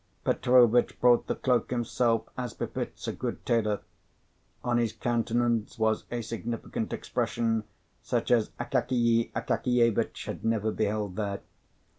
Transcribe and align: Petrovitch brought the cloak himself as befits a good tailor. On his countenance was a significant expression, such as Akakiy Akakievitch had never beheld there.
Petrovitch 0.23 0.99
brought 0.99 1.27
the 1.27 1.35
cloak 1.35 1.69
himself 1.69 2.23
as 2.35 2.55
befits 2.55 3.07
a 3.07 3.13
good 3.13 3.45
tailor. 3.45 3.81
On 4.63 4.79
his 4.79 4.93
countenance 4.93 5.77
was 5.77 6.05
a 6.09 6.23
significant 6.23 6.91
expression, 6.91 7.65
such 8.01 8.31
as 8.31 8.49
Akakiy 8.59 9.31
Akakievitch 9.33 10.25
had 10.25 10.43
never 10.43 10.71
beheld 10.71 11.17
there. 11.17 11.41